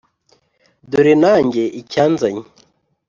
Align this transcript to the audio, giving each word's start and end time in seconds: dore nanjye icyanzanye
dore 0.91 1.13
nanjye 1.23 1.63
icyanzanye 1.81 2.43